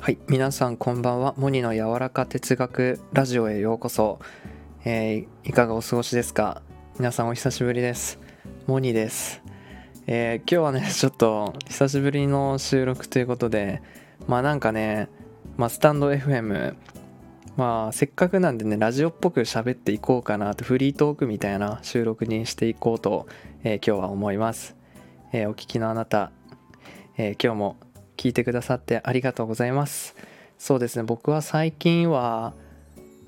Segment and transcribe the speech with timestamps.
[0.00, 1.34] はい皆さんこんばんは。
[1.36, 4.18] モニの柔らか哲学ラジオへようこそ、
[4.86, 6.62] えー、いかがお過ごしですか？
[6.98, 8.18] 皆さんお久しぶりです。
[8.66, 9.42] モニです。
[10.06, 13.82] えー、今日はね ちょっと久しぶりの収録ということで
[14.26, 15.10] まあなんかね、
[15.58, 16.74] まあ、スタンド FM
[17.58, 23.26] まあせっかくなんでねラジオっぽく喋っていこうかなとフリートークみたいな収録にしていこうと、
[23.62, 24.75] えー、今日は思います、
[25.36, 26.32] えー、お聞きのあなた、
[27.18, 27.76] えー、今日も
[28.16, 30.16] 聞いてくださってありがとうございます。
[30.56, 32.54] そうですね僕は最近は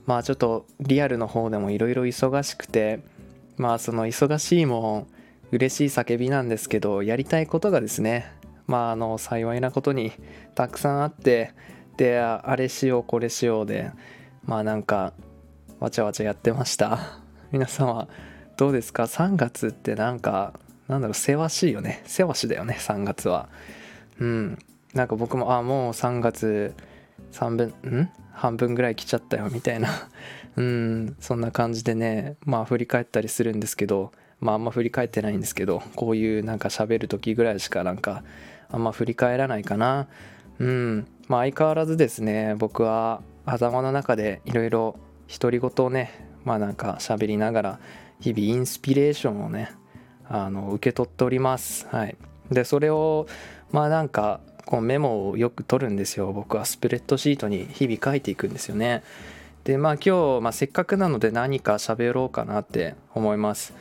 [0.07, 3.01] まあちょっとリアルの方でもいろいろ忙しくて
[3.59, 5.07] まあその忙しいも
[5.53, 8.33] 嬉しい叫びなんですけどやりたいことがですね
[8.67, 10.13] まああの幸いなことに
[10.55, 11.53] たくさんあって
[11.99, 13.91] であれしようこれしようで
[14.45, 15.13] まあなんか
[15.79, 17.21] わちゃわちゃやってました。
[17.53, 18.09] 皆様
[18.57, 20.55] どうですか？3月ってなんか
[20.89, 22.03] なんだろうせわしいよね。
[22.07, 23.49] せわしだよね3月は。
[24.19, 24.59] うん。
[24.95, 26.75] なんか僕もあもう3月
[27.33, 28.11] 3分ん？
[28.33, 29.91] 半分ぐらい来ちゃったよみたいな。
[30.57, 31.17] うん。
[31.21, 38.25] そんな感じでねまあ振り返ったりするんですけどまああんま振り返ってないんですけどこういうなんか喋る時ぐらいしかなんか
[38.71, 40.09] あんま振り返らないかな。
[40.59, 41.07] うん。
[41.29, 44.97] まあ相変わらずですね僕は頭の中でいろいろ
[45.29, 46.11] 独り言をね
[46.45, 47.81] まあなんか喋りながら
[48.21, 49.71] 日々インスピレーションをね
[50.29, 51.87] あの受け取っております。
[51.91, 52.17] はい。
[52.51, 53.27] でそれを
[53.73, 56.33] まあなんかこうメモをよく取るんですよ。
[56.33, 59.03] 僕はスプレッドシートに日々書いていくんですよね。
[59.65, 63.75] でまあ今日、まあ、せっかくなので何か喋ろうかなって思います。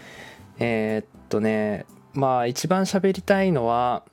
[0.60, 4.04] えー、っとねまあ一番喋りたいのは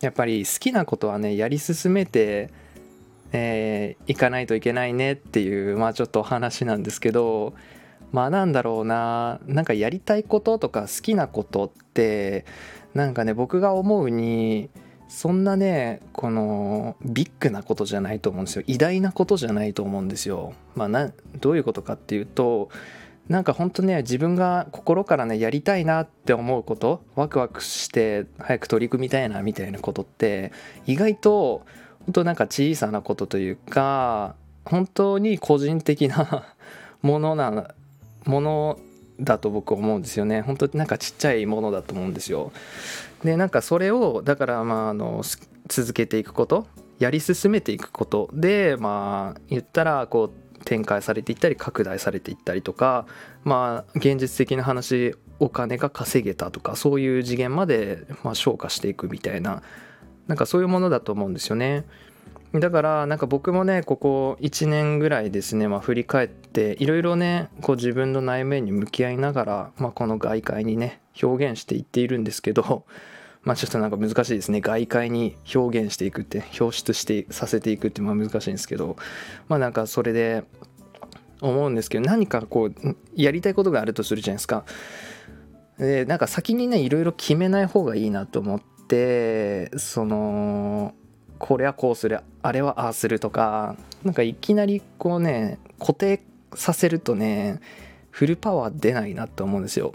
[0.00, 2.50] やっぱり好きなことはねやり進めて
[3.32, 7.54] えー、行かないといけないねっていうまあちょっとお話なんですけど
[8.12, 12.44] まあなんだろうななんかやりたいこととか好きなことって
[12.94, 14.70] なんかね僕が思うに
[15.08, 20.54] そんなねこのビッグなことじゃないと思うんですよ偉大なことじゃないと思うんですよ。
[20.74, 22.70] まあなどういうことかっていうと
[23.28, 30.52] なんか本当ね自分が心からねやりたいなって思うことワクワクして早く取り組みたいなみたいなことって
[30.86, 31.64] 意外と
[32.06, 34.34] 本当なんか小さなことというか
[34.64, 36.46] 本当に個人的な
[37.02, 37.74] ものな
[38.24, 38.78] もの
[39.20, 40.40] だと僕思うんですよね。
[40.42, 42.52] 本当になんかちっちゃいものだと思うんですよ。
[43.24, 45.22] でなんかそれをだからまああの
[45.68, 46.66] 続けていくこと
[46.98, 48.28] やり進めていくこと。
[48.32, 53.06] でまあ言ったらこう展開されていったり拡大されていったりとか
[53.44, 59.62] まあ現実的な話お金が稼げたとかそういう次元までまあ昇華していくみたいな
[60.28, 61.84] なんかそういうものだと思うんですよね。
[62.60, 72.84] だからなんか僕もねここ1年ぐらいですね、まあ、振り返っていろいろねこう自分の内面に向き合いながら、まあ、この外界にね表現していっているんですけど
[73.42, 78.96] まあちょっとなんか難しいですね外界に表現していくって表出してさせていくってまあ難しいんですけど
[79.48, 80.44] まあなんかそれで
[81.40, 84.64] 思うんですけど何かこうやりたいことがあるとするじゃないですか。
[85.78, 90.94] でなんか先にねいろいろ決めない方がいいなと思ってその
[91.42, 96.22] これはこうするあれはああするとかなんかいきなりこうね固定
[96.54, 97.60] させるとね
[98.10, 99.92] フルパワー出ないなって思うんですよ。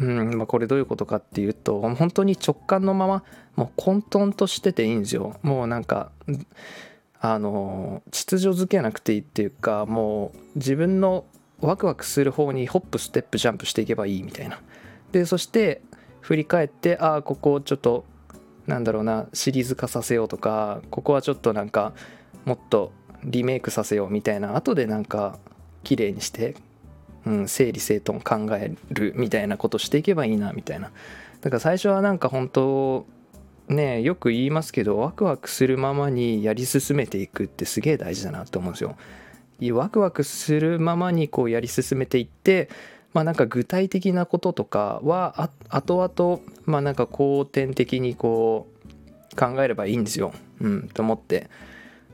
[0.00, 3.24] うんまあ、これどういうことかっていうと本当に直感のまま
[3.56, 6.10] もう混沌としてていいんですよもうなんか
[7.18, 11.24] あの秩序づけなくていいっていうかもう自分の
[11.60, 14.60] ワクワクする方にホップステップジャンプしていけばいいみたいな
[15.12, 15.80] でそして
[16.20, 18.04] 振り返ってああここちょっと
[18.66, 21.92] なんだろうなシリーズ化させようとかここはちょっとなんか
[22.44, 22.92] もっと
[23.24, 25.38] リメイクさせようみたいな後でなんか
[25.84, 26.56] 綺麗にして
[27.26, 30.92] うん、整理整頓考えるみたいなことしていけばいいなみたいな。
[31.40, 33.06] だから最初はなんか本当
[33.68, 38.96] ねよく言いますけどワクワクするままにやり進めていくってすげえ大事だなと思うんですよ。
[39.74, 42.68] ワクワクするままにこうやり進めていって
[43.16, 48.66] まあなんか具体的なこととかは後々まあなんか後天的にこ
[49.32, 50.34] う考えればいいんですよ。
[50.60, 51.48] うんと思って。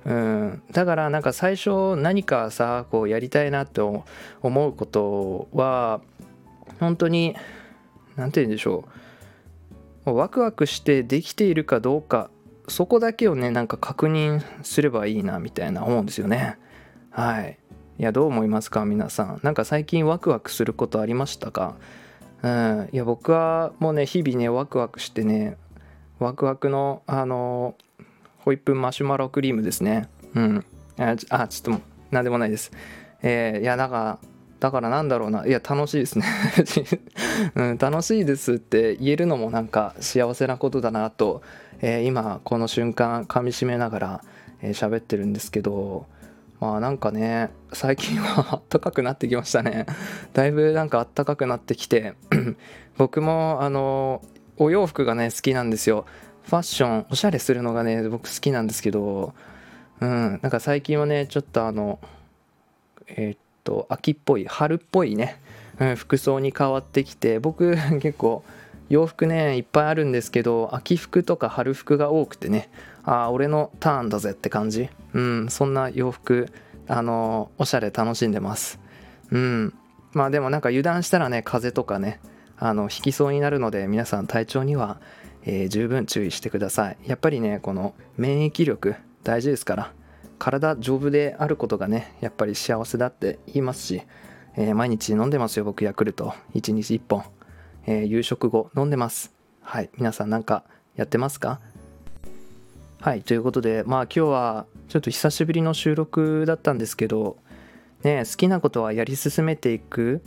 [0.05, 4.05] うん、だからなんか最初何かさこうやりたいなって思
[4.43, 6.03] うことは
[6.79, 7.35] 本当に
[8.15, 8.85] 何て言うんでしょ
[10.07, 12.31] うワクワクしてできているかどうか
[12.69, 16.59] そこだけをねなんか確認すればいいなみたいな思うんですよね。
[17.11, 17.59] はい。
[17.99, 18.85] いやどう思いますか？
[18.85, 19.41] 皆さん。
[19.43, 21.77] なんか最近ワクワクすることありましたか？
[22.43, 22.89] うん。
[22.93, 25.57] いや僕はもうね日々ねワクワクしてね
[26.19, 27.77] ワクワクのあの
[28.39, 30.09] ホイップマシュマロクリームですね。
[30.35, 30.65] うん。
[30.99, 32.73] あ、ちょっと、なんでもないです。
[33.23, 34.19] えー、いや、なんか、
[34.59, 35.47] だからなんだろうな。
[35.47, 36.25] いや楽しいですね、
[37.57, 41.43] うん、楽しいですって言えるのもなんか幸せなことだなと、
[41.81, 44.25] えー、今この瞬間噛みしめながら
[44.63, 46.07] 喋、えー、ってるんですけど
[46.63, 49.85] まあなんかね最近はあったかくなってきましたね。
[50.33, 52.15] だいぶなんかあったかくなってきて
[52.99, 54.23] 僕もあの
[54.59, 56.07] お洋服がね好きなんですよ。
[56.45, 59.35] ファッションおしゃれするのがね僕好きなんですけど
[60.01, 61.99] うんなんか最近はねちょっとあの
[63.09, 65.41] えー、っと秋っぽい春っぽいね、
[65.81, 68.45] うん、服装に変わってきて僕 結構
[68.89, 72.71] 洋服ねいっぱいあるんですけど秋服とか春服が多くてね
[73.05, 74.89] ああ俺のターンだぜって感じ。
[75.13, 76.49] うんそんな洋服
[76.89, 78.79] あのおしゃれ楽しんでます。
[79.31, 79.75] うん。
[80.13, 82.21] まあでもなんか油断したらね風邪とかね
[82.59, 85.01] あの引きそうになるので皆さん体調には、
[85.45, 86.99] えー、十分注意してください。
[87.07, 88.95] やっぱりねこの免疫力
[89.25, 89.93] 大事ですから
[90.39, 94.03] 体丈夫であることがねやっぱり幸せだって言いますし、
[94.57, 96.35] えー、毎日飲んでますよ僕ヤクルト。
[96.55, 97.25] 1日1本、
[97.87, 99.33] えー、夕食後飲んでます。
[99.61, 99.91] はい。
[99.97, 100.65] 皆さんなんか
[100.97, 101.61] やってますか？
[103.01, 103.23] はい。
[103.23, 107.37] ということでまあ今日はちょっと久しぶりの収録だったんですけど
[108.03, 110.23] ね好きなことはやり進めていく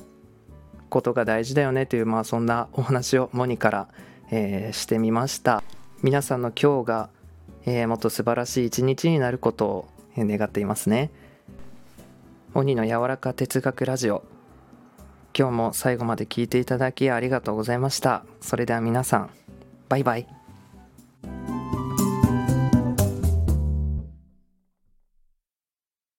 [0.89, 1.85] ことが大事だよね。
[1.85, 3.87] というまあそんなお話をモニから、
[4.31, 5.63] えー、してみました。
[6.03, 7.09] 皆さんの今日が、
[7.65, 9.87] えー、もっと素晴らしい一日になることを
[10.17, 11.11] 願っていますね。
[12.53, 14.23] 鬼の柔らか哲学ラジオ。
[15.37, 18.23] 今日も最後まで聞いていただきありがとうございました。
[18.39, 19.29] それでは皆さん
[19.89, 20.34] バイバイ。